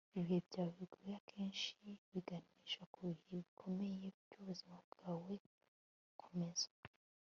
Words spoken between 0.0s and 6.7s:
ibihe byawe bigoye akenshi biganisha ku bihe bikomeye byubuzima bwawe. komeza